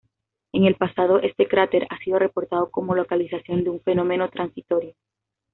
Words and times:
En 0.51 0.65
el 0.65 0.77
pasado 0.77 1.19
este 1.19 1.47
cráter 1.47 1.85
ha 1.91 1.97
sido 1.99 2.17
reportado 2.17 2.71
como 2.71 2.95
localización 2.95 3.63
de 3.63 3.69
un 3.69 3.81
fenómeno 3.81 4.31
transitorio. 4.31 4.95